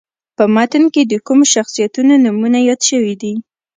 په 0.37 0.43
متن 0.55 0.83
کې 0.93 1.01
د 1.11 1.13
کومو 1.27 1.43
شخصیتونو 1.53 2.13
نومونه 2.25 2.59
یاد 2.67 2.81
شوي 2.89 3.15
دي. 3.21 3.33